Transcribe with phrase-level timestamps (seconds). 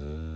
[0.00, 0.29] Sir.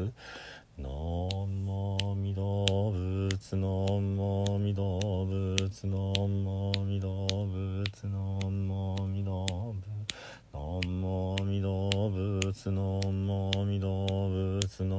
[0.00, 0.86] 阿
[2.16, 9.36] 弥陀仏阿弥陀仏阿弥陀仏阿弥陀
[9.80, 10.00] 仏
[10.52, 10.66] 阿
[11.44, 11.70] 弥陀
[12.10, 13.90] 仏阿弥陀
[14.30, 14.96] 仏阿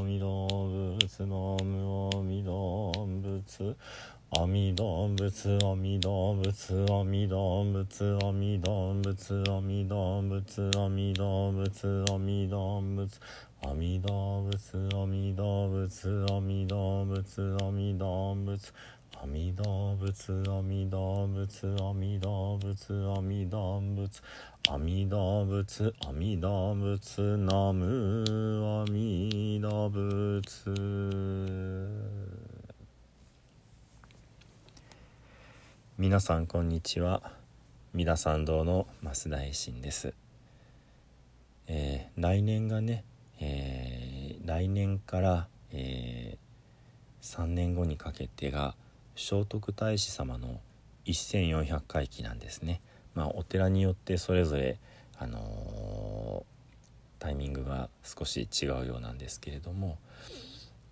[0.00, 0.32] 弥陀
[0.70, 3.76] 仏阿弥陀仏
[4.30, 4.85] 阿弥陀
[5.16, 13.18] 仏阿弥陀仏阿弥陀仏阿弥陀仏阿弥陀仏阿弥陀仏阿弥陀仏
[13.62, 13.72] 阿
[24.76, 28.22] 弥陀仏阿弥陀仏ナム
[28.62, 30.70] 阿弥陀仏
[35.98, 37.22] 皆さんこんにちは。
[37.94, 40.12] 三田参道の増田衛進です、
[41.68, 43.02] えー、来年がね、
[43.40, 48.74] えー、来年から、えー、3年後にかけてが
[49.14, 50.60] 聖徳太子様の
[51.06, 52.82] 1400回忌なんですね。
[53.14, 54.78] まあお寺によってそれぞれ
[55.18, 56.44] あの
[57.18, 59.96] タイミングが少し違うようなんですけれども。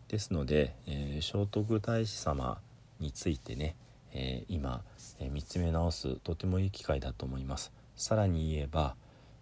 [0.09, 2.59] ですので、え聖徳太子様
[3.01, 3.77] についてね
[4.15, 4.83] えー、今、
[5.19, 7.73] えー、見つめ直すとてもいい機会だと思います。
[7.97, 8.95] さらに言えば、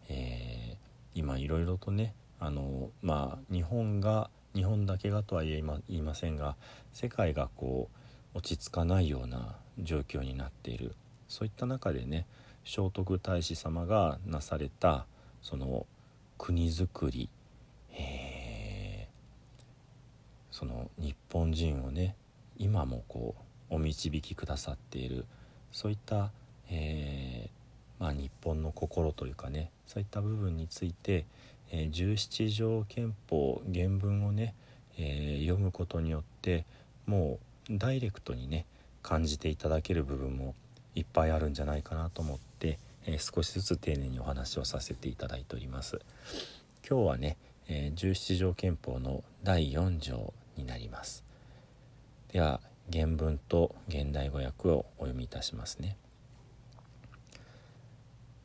[0.09, 0.77] えー、
[1.15, 6.57] 今いろいろとねあのまあ日本が日本だけがとは言いま言いませんが
[6.93, 7.89] 世界がこ
[8.35, 10.95] う落ち着かないような状況になっている。
[11.29, 12.27] そういった中でね
[12.65, 15.07] 聖徳太子様がなされた
[15.41, 15.87] その
[16.37, 17.31] 国づくり、
[17.93, 22.17] えー、その日本人をね
[22.59, 25.25] 今もこうお導きくださっている
[25.73, 26.31] そういった、
[26.71, 31.25] えー、まあ、日本の心というかねそういった部分について、
[31.71, 34.55] えー、17条憲法原文をね、
[34.99, 36.67] えー、読むことによって
[37.07, 37.39] も
[37.71, 38.67] うダイレクトにね
[39.03, 40.55] 感じていただける部分も
[40.95, 46.01] いっぱいあるんじゃないかなと思って、え少しずつ丁寧にお話をさせていただいております。
[46.89, 51.25] 今日はね、え17条憲法の第4条になります。
[52.31, 52.61] では
[52.91, 55.97] 原文と現代語訳をお読みいたしますね。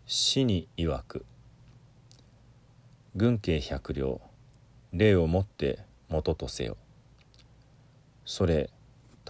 [0.06, 1.25] 死に曰く。
[3.16, 4.22] 軍慶百両
[4.94, 6.78] 礼をもって元とせよ。
[8.26, 8.70] それ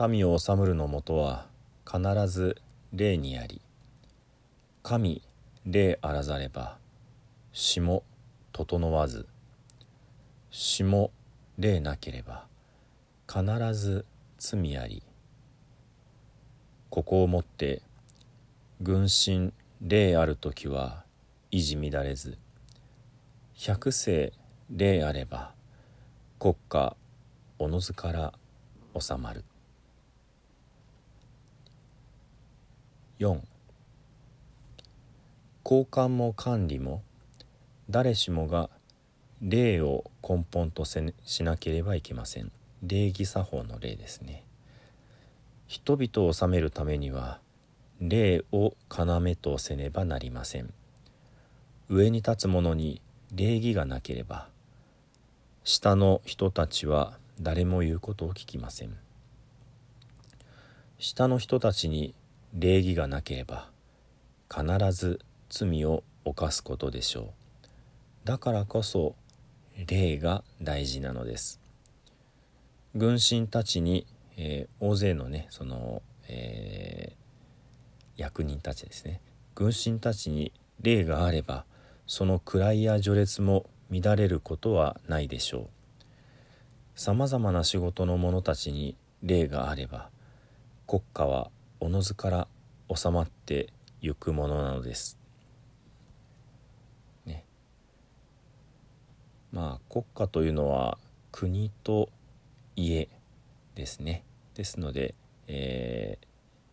[0.07, 1.47] 民を治むるのもとは
[1.85, 2.57] 必ず
[2.93, 3.61] 礼にあり。
[4.83, 5.21] 神
[5.65, 6.77] 礼あらざれば
[7.53, 8.03] 死も
[8.51, 9.25] 整わず。
[10.51, 11.11] 死も
[11.57, 12.45] 礼なければ
[13.27, 14.05] 必ず
[14.37, 15.03] 罪あり。
[16.89, 17.81] ここをもって
[18.81, 21.03] 軍神霊ある時は
[21.51, 22.37] 維持乱れず
[23.55, 24.33] 百世
[24.69, 25.53] 霊あれば
[26.39, 26.95] 国家
[27.59, 28.33] おのずから
[28.99, 29.43] 収まる。
[33.19, 33.41] 4
[35.65, 37.01] 交換も管理も
[37.89, 38.69] 誰しもが
[39.41, 42.51] 礼を根本とせしなければいけません。
[42.83, 44.43] 礼儀作法の礼ですね。
[45.67, 47.39] 人々を治めるためには
[47.99, 50.73] 礼を要とせねばなりません。
[51.89, 53.01] 上に立つ者に
[53.33, 54.47] 礼儀がなければ
[55.63, 58.95] 下の人たちは誰も言うことを聞きません。
[60.99, 62.15] 下の人たちに
[62.53, 63.69] 礼儀がなければ
[64.49, 65.19] 必ず
[65.49, 68.27] 罪を犯すことでしょう。
[68.27, 69.15] だからこそ
[69.87, 71.59] 礼が大事なのです。
[72.97, 74.05] 軍神たちに
[74.37, 79.19] えー、大勢のねその、えー、役人たちですね。
[79.55, 81.65] 軍神たちに霊があれば
[82.05, 85.67] その位や序列も乱れることはないでしょう。
[86.95, 90.09] さまざまな仕事の者たちに霊があれば
[90.85, 92.47] 国家はおのずから
[92.95, 95.17] 収まってゆくものなのです。
[97.25, 97.43] ね、
[99.51, 100.99] まあ国家というのは
[101.31, 102.09] 国と
[102.77, 103.09] 家
[103.75, 104.23] ですね
[104.55, 105.15] ですので、
[105.47, 106.17] え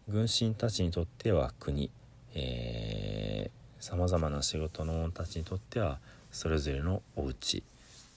[0.09, 1.91] ー、軍神たちにとっては国
[3.81, 5.99] さまざまな仕事の者たちにとっては
[6.31, 7.63] それぞれのお家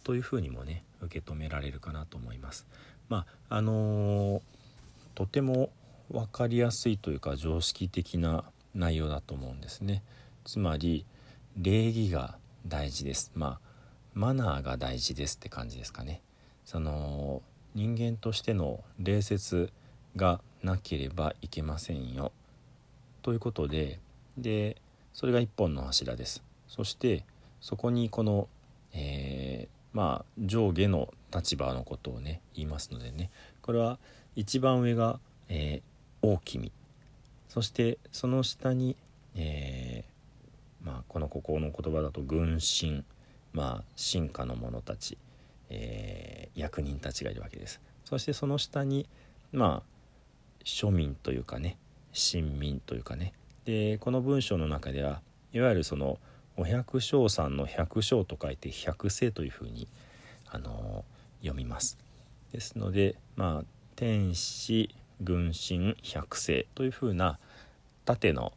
[0.04, 2.66] というふうにもね受け止められるかなと思います。
[3.10, 4.42] まああのー、
[5.14, 5.70] とても
[6.10, 10.04] 分かりやすいというか常識的な内容だと思うんですね。
[10.46, 11.06] つまり
[11.58, 13.32] 礼儀が大事です。
[13.36, 13.68] まあ
[14.14, 16.22] マナーが大事ですって感じですかね。
[16.66, 17.42] その
[17.78, 19.72] 人間としての礼節
[20.16, 22.32] がなければいけませんよ。
[23.22, 24.00] ということで
[24.36, 24.78] で
[25.14, 26.42] それが一本の柱です。
[26.68, 27.24] そして
[27.62, 28.48] そこにこの、
[28.94, 33.30] えー、まあ上下の立場のことをね言いますのでね。
[33.62, 34.00] これは
[34.36, 36.72] 一番上が、えー、大君
[37.48, 38.96] そしてその下に、
[39.36, 43.04] えー、まあ、このここの言葉だと軍神。
[43.54, 45.20] まあ進化の者たち。
[45.70, 47.82] えー、役人たちがいるわけです。
[48.06, 49.08] そしてその下に
[49.52, 49.98] まあ
[50.64, 51.78] 庶民というかね
[52.14, 53.34] 臣民というかね。
[53.66, 55.22] でこの文章の中では
[55.54, 56.20] いわゆるその
[56.56, 59.88] お百姓さんの百姓と書いて百姓というふうに、
[60.50, 61.98] あのー、読みます。
[62.52, 63.66] ですのでまあ
[63.96, 67.40] 天使軍神百姓というふうな
[68.06, 68.54] 縦の、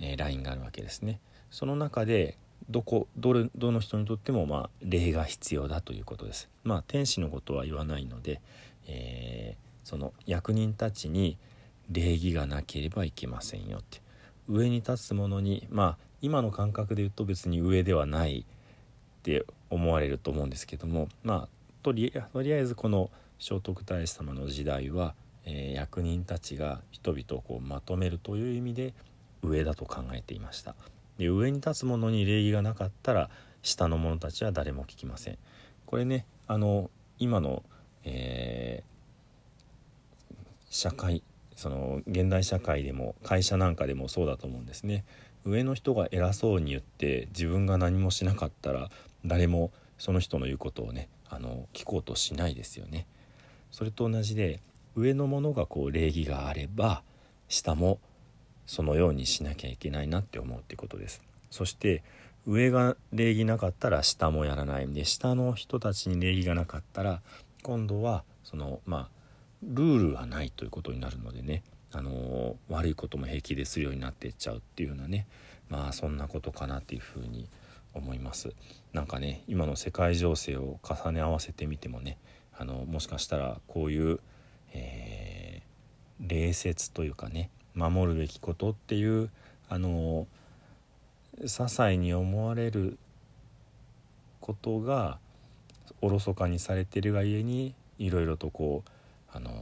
[0.00, 1.20] えー、ラインがあるわけですね。
[1.50, 2.36] その中で
[2.70, 6.48] どこどれどの人にとってもまあ礼が必要だということです。
[6.64, 8.40] まあ天使のことは言わないので、
[8.86, 11.38] えー、その役人たちに
[11.90, 14.02] 礼儀がなければいけませんよって
[14.48, 21.48] 上に立つ者にまあ今の感覚で言うと別に上ではないって思われると思うんですけどもまあ
[21.82, 28.94] とりとりあえずこの聖徳太子様の時代は、えー、役人たちが人々をこうまとめるという意味で
[29.42, 30.74] 上だと考えていました。
[31.18, 33.30] で上に立つ者に礼儀がなかったら
[33.62, 35.38] 下の者たちは誰も聞きません。
[35.86, 37.62] これねあの今の、
[38.04, 40.36] えー、
[40.70, 41.22] 社会
[41.56, 45.04] その現代社会でも会社なんかでもそうだと思うんですね。
[45.44, 48.90] 上の人が偉そうに言って自分が何もしなかったら
[49.24, 53.06] 誰もその人の言うことをねあの聞こうとしないですよね。
[53.70, 54.60] それと同じで
[54.94, 57.02] 上の者がこう礼儀があれば
[57.48, 57.98] 下も
[58.68, 61.22] そのようにしなきゃいけないなって思うってことです。
[61.50, 62.04] そして
[62.46, 64.86] 上が礼儀なかったら下もやらない。
[64.86, 67.22] んで下の人たちに礼儀がなかったら
[67.62, 69.08] 今度はそのまあ
[69.62, 71.64] ルールがないということになるのでね。
[71.90, 75.26] あのー、悪いことも平気でするようになっていっちゃうっていうようなね。
[75.70, 77.48] まあそんなことかなっていうふうに
[77.94, 78.52] 思います。
[78.92, 82.18] なんかね今の世界情勢を重ね合わせてみてもね
[82.54, 84.20] あのもしかしたらこういう、
[84.74, 89.30] えー、礼節というかね守るべきことっていう
[89.68, 90.26] あの
[91.40, 92.98] 些細に思われる
[94.40, 95.18] ことが
[96.00, 98.90] おろそかにされてるがゆえにいろいろとこう
[99.32, 99.52] あの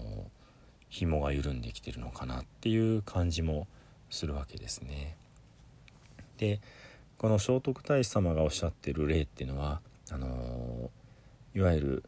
[0.88, 3.66] 紐が緩んできてるのかなっていう感じも
[4.10, 5.16] するわけですね。
[6.38, 6.60] で
[7.18, 9.80] この聖徳太子様がおっしゃってる例っていうのは
[10.10, 10.90] あの
[11.54, 12.04] いわゆる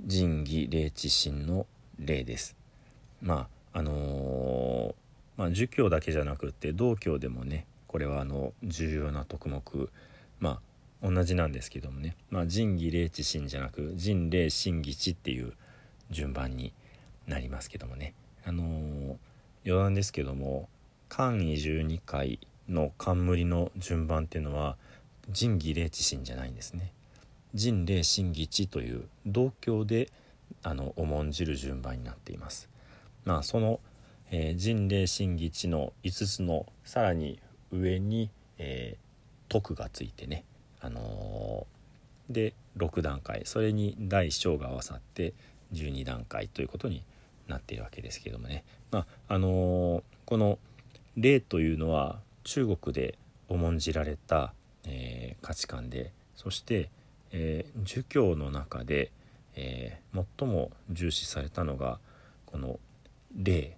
[0.00, 1.66] 仁義礼智信の
[1.98, 2.56] 例です。
[3.22, 5.05] まああのー
[5.36, 9.62] まあ、儒教だけじゃなくって道教でもねこれはあの重要な徳目
[10.40, 10.60] ま
[11.02, 15.52] あ同じなんですけどもね、まあ、仁義礼智信じゃなく仁礼信義智っていう
[16.10, 16.72] 順番に
[17.26, 18.14] なりますけどもね
[18.44, 19.16] あのー、
[19.66, 20.68] 余談ですけども
[21.08, 22.38] 漢位十二回
[22.68, 24.76] の冠の順番っていうのは
[25.28, 26.92] 仁義礼智信じゃないんですね。
[27.54, 30.10] 仁礼信義智という道教で
[30.62, 32.68] あの重んじる順番になっています。
[33.24, 33.80] まあその
[34.30, 37.38] えー、人霊神義地の5つのさらに
[37.70, 40.44] 上に、えー、徳がついてね、
[40.80, 43.42] あのー、で6段階。
[43.44, 45.32] それに大小が合わさって
[45.72, 47.02] 12段階ということに
[47.46, 50.58] なっているわけですけどもね、まああのー、この
[51.16, 53.18] 霊というのは中国で
[53.48, 54.52] 重んじられた、
[54.88, 56.90] え価値観でそして、
[57.32, 59.10] え儒教の中で、
[59.54, 60.00] え
[60.38, 61.98] 最も重視されたのが
[62.44, 62.78] この
[63.34, 63.76] 霊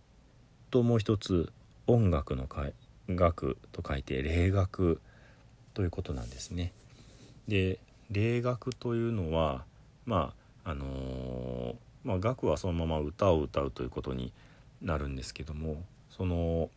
[0.71, 1.53] ともう一つ
[1.87, 2.47] 音楽の
[3.09, 5.01] 楽と書いて霊楽
[5.75, 6.73] ということなんですね。
[7.47, 7.79] で
[8.11, 9.65] 霊楽というのは
[10.07, 10.35] ま
[10.65, 14.33] ああのー、まあ、楽はそのまま歌を歌うということに
[14.83, 16.69] なるんですけどもその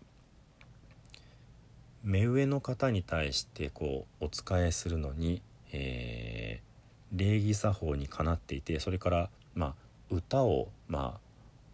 [2.04, 9.76] 目上の方に対してこうお仕えするのに、えー、礼儀作法にかなっていてそれからまあ
[10.10, 11.20] 歌をまあ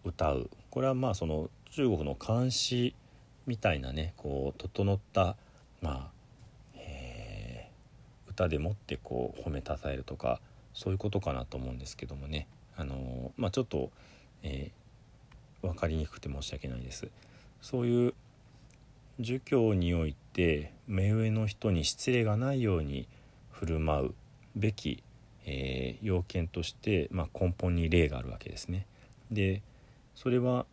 [0.03, 2.95] 歌うこれはまあその中国の漢詩
[3.45, 5.35] みたいなねこう整った
[5.79, 6.11] まあ、
[6.75, 10.41] えー、歌でもってこう褒めたたえるとか
[10.73, 13.91] そういうことかなと思うんですけどもねあのまあちょっと、
[14.41, 17.09] えー、分かりにくくて申し訳ないです。
[17.61, 18.15] そういう
[19.19, 23.07] 儒教において目上の人に失礼がないように
[23.51, 24.15] 振る舞う
[24.55, 25.03] べき、
[25.45, 28.87] えー、要件として、まあ、根本に例があるわけですね。
[29.29, 29.61] で
[30.15, 30.65] それは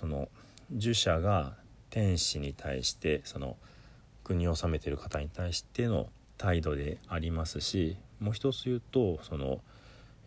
[0.00, 0.28] その
[0.72, 1.52] 儒者が
[1.90, 3.56] 天使に対してその
[4.24, 9.60] 国を治めている方に対しての態度でありますしもう一つ言うとその、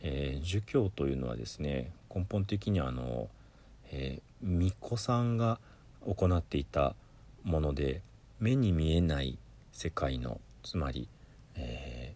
[0.04, 3.30] えー、儒教というのはですね根本的にあの、
[3.92, 5.60] えー、巫女さんが
[6.06, 6.94] 行っていた
[7.44, 8.02] もので
[8.40, 9.40] 目に見えない
[9.72, 11.08] 世界のつまり、
[11.56, 12.14] え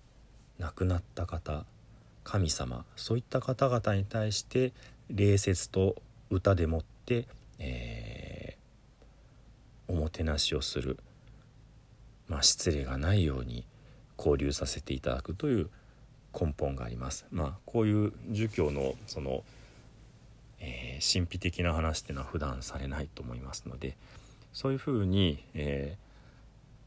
[0.60, 1.66] ー、亡くなった方
[2.24, 4.74] 神様そういった方々に対して
[5.10, 5.96] 礼節と
[6.30, 7.26] 歌でもって、
[7.60, 10.98] えー、おもてなしをする、
[12.28, 13.66] まあ、失礼がないように
[14.18, 15.70] 交流させていただくという
[16.40, 17.26] 根本があります。
[17.32, 19.44] まあ、こういう儒教のその、
[20.60, 23.96] えー、神秘的な話っていうのは普段されないと思いますので
[24.54, 25.98] そういうふうに、え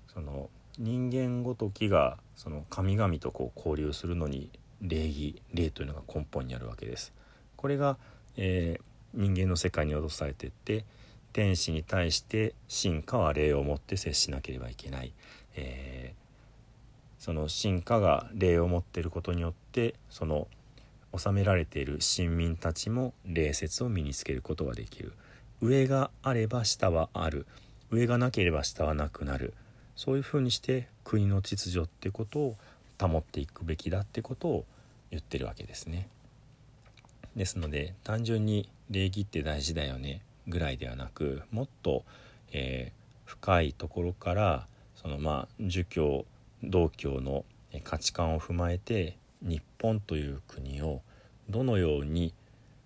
[0.09, 4.51] ー、その人間ごときがその神々とこう交流するのに
[4.83, 7.13] 礼儀礼というのが根本にあるわけです。
[7.57, 7.99] これが、
[8.37, 8.83] えー、
[9.15, 10.85] 人間の世界に落とされていって
[11.33, 15.13] 天使に対して進化は礼をもって接しなければいけない、
[15.55, 20.49] えー、その進化が礼を持っていることによってその
[21.17, 25.13] 治められている臣民たちも礼節を身につけることができる。
[25.61, 27.47] 上があれば下はある。
[27.91, 29.53] 上がなければ下はなくなる。
[29.97, 32.57] そういうふうにして国の秩序ってことを
[32.99, 34.65] 保っていくべきだってことを
[35.11, 36.09] 言ってるわけですね。
[37.35, 42.05] ですので単純に礼儀って大事だよねぐらいではなくもっと、
[42.53, 44.67] えー、深いところから
[44.97, 46.27] そのまあ儒教
[46.63, 47.45] 道教の
[47.85, 51.01] 価値観を踏まえて日本という国を
[51.49, 52.35] どのように、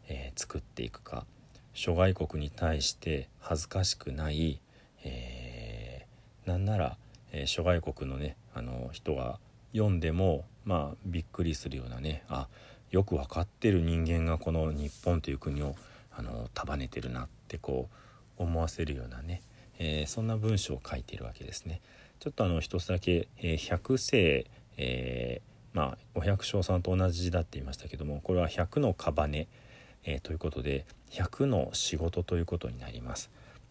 [0.08, 1.24] えー、作っていくか
[1.72, 4.60] 諸外国に対して恥ずかしくない、
[5.02, 6.96] えー、なんなら、
[7.32, 9.38] えー、諸外国のねあの人が
[9.72, 12.46] 読んでもまあびっくりするようなねあ
[12.90, 15.74] よく分かってる人間がこの日本という国を
[16.16, 17.88] あの束ねてるなってこ
[18.38, 19.42] う思わせるようなね、
[19.78, 21.80] えー、そんな文章を書いているわけですね。
[22.20, 29.48] ちょっとあの一つだけ、えー、百世、えー、まあお百姓さんと同じ字だって言いましたけどもこれは百の屍、
[30.04, 33.30] えー、ということで百の仕事ということになります。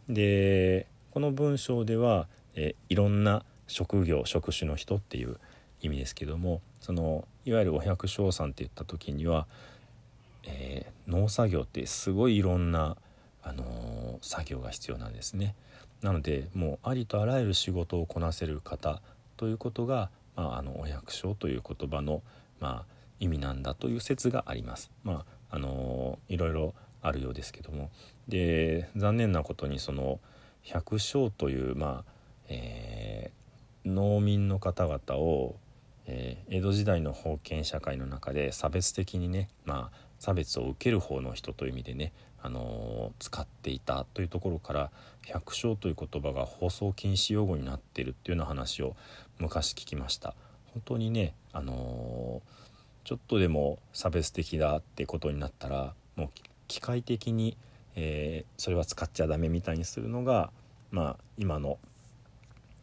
[0.09, 5.39] でこの文章では、えいろんな職業職種の人っていう
[5.79, 9.47] 意味ですけどもそのいわゆるお百姓さんって言った時には、
[10.43, 12.97] えー、農作業ってすごいいろんな、
[13.41, 15.55] あのー、作業が必要なんですね。
[16.01, 19.01] なのでもうありとあらゆる仕事をこなせる方
[19.37, 22.21] ということが、まあ、あのお百姓という言葉の、
[22.59, 24.91] まあ、意味なんだという説があります。
[25.03, 27.91] まああのー、いろいろあるようですけども
[28.27, 30.19] で残念なことにその
[30.63, 32.11] 百姓という、まあ
[32.47, 35.55] えー、農民の方々を
[36.05, 44.91] えー、江戸時代の封建社会の中で差別的にね、まあ、差別を受ける方の人という意味でね、あのー、使っていたというところから
[45.25, 48.95] 百姓という言葉が放送禁止用語になっているっていうような話を
[49.39, 50.35] 昔聞きました。
[50.73, 56.29] 本当にね、あのー、ちょっとでも差別的だってことになったらもう
[56.67, 57.57] 機械的に、
[57.95, 60.49] えそれは使っちゃダメみたいにするのが
[60.89, 61.77] まあ今の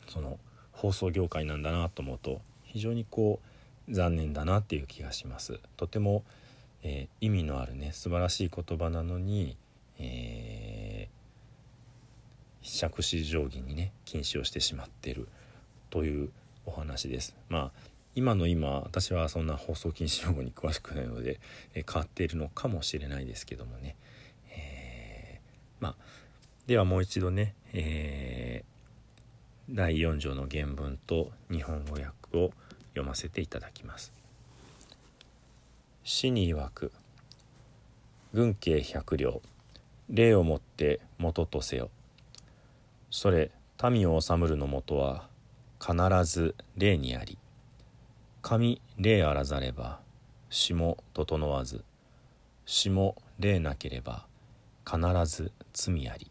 [0.08, 0.38] その
[0.72, 2.40] 放送業界なんだなと思うと
[2.72, 3.40] 非常にこ
[3.88, 5.58] う残念だなっていう気がします。
[5.76, 6.22] とても、
[6.82, 9.56] えー、意味のあるね素晴らしい言葉なのに、
[9.98, 15.28] えー、釈子定規にね禁止をしてしまってる
[15.90, 16.30] という
[16.64, 17.36] お話です。
[17.48, 21.40] まあ今の今私はそんな放送禁止用語に詳しくないので、
[21.74, 23.96] えー、変わっているのかもしれないですけどもね、
[24.50, 25.96] えー、まあ
[26.66, 28.39] ではもう一度ね、えー、
[29.72, 32.50] 第4条の原文と日本語訳を
[32.88, 34.12] 読ませていただきます。
[36.02, 36.90] 死に曰く
[38.34, 39.42] 軍慶百両
[40.08, 41.88] 礼をもって元とせよ。
[43.12, 43.52] それ
[43.88, 45.28] 民を治むるのもとは
[45.80, 47.38] 必ず礼にあり。
[48.42, 50.00] 神礼あらざれば
[50.48, 51.84] 死も整わず。
[52.66, 54.26] 死も礼なければ
[54.84, 56.28] 必ず罪あり。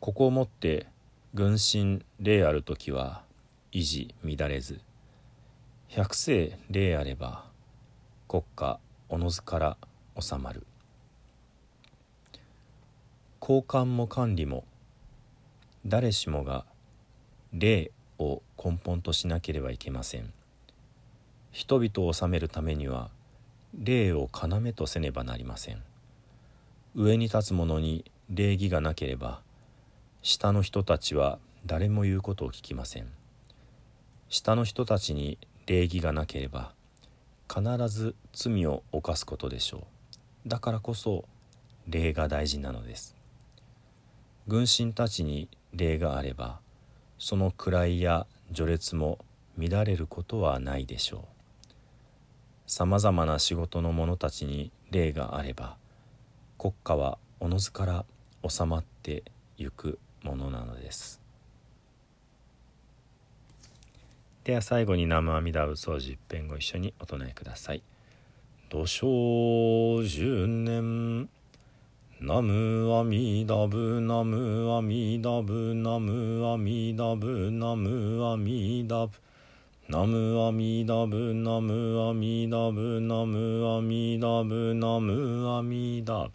[0.00, 0.86] ここをもって
[1.32, 3.22] 軍神礼ある時は
[3.70, 4.80] 維持乱れず
[5.86, 7.44] 百世礼あれば
[8.26, 9.76] 国家おのずから
[10.18, 10.66] 収まる。
[13.40, 14.64] 交換も管理も
[15.86, 16.64] 誰しもが
[17.52, 20.32] 礼を根本としなければいけません。
[21.52, 23.08] 人々を治めるためには
[23.78, 25.80] 礼を要とせねばなりません。
[26.96, 29.42] 上に立つ者に礼儀がなければ
[30.22, 33.06] 下の人たちは誰も言うことを聞きません。
[34.28, 36.74] 下の人たちに礼儀がなければ
[37.48, 39.86] 必ず罪を犯すことでしょ
[40.44, 40.48] う。
[40.48, 41.24] だからこそ
[41.88, 43.16] 礼が大事なのです。
[44.46, 46.60] 軍神たちに礼があれば
[47.18, 49.24] その位や序列も
[49.56, 51.28] 乱れることはないでしょ
[51.66, 51.70] う。
[52.66, 55.78] さまざまな仕事の者たちに礼があれば
[56.58, 58.04] 国家はおのずから
[58.46, 59.24] 収まって
[59.56, 59.98] ゆく。
[60.22, 61.20] ものなのです。
[64.44, 67.82] では最後に南無阿弥陀仏を十遍ご一緒にお唱えください。
[68.68, 71.28] 土生十年。
[72.22, 79.14] ナムアミダブナムアミダブナムアミダブナムアミダブ
[79.88, 86.30] ナムアミダブナムアミダブナムアミダブナムアミダブ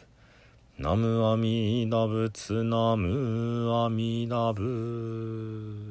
[0.78, 5.85] ナムアミダブツナムアミダブ